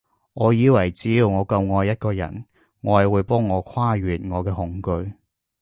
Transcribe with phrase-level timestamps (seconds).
[0.33, 2.45] 我以為只要我夠愛一個人，
[2.81, 5.13] 愛會幫我跨越我嘅恐懼